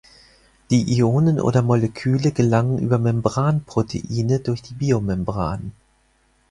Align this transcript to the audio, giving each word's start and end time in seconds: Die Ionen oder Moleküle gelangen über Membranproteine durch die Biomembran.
Die 0.71 0.91
Ionen 0.97 1.39
oder 1.39 1.61
Moleküle 1.61 2.31
gelangen 2.31 2.79
über 2.79 2.97
Membranproteine 2.97 4.39
durch 4.39 4.63
die 4.63 4.73
Biomembran. 4.73 5.73